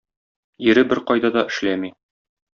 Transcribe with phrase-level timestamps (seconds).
[0.69, 1.95] Ире беркайда да эшләми